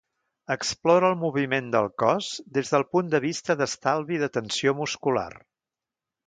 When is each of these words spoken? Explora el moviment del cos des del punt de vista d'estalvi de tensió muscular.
Explora 0.53 1.11
el 1.11 1.17
moviment 1.23 1.67
del 1.75 1.89
cos 2.03 2.29
des 2.59 2.71
del 2.77 2.87
punt 2.97 3.13
de 3.13 3.21
vista 3.27 3.57
d'estalvi 3.61 4.19
de 4.23 4.31
tensió 4.39 4.75
muscular. 4.83 5.29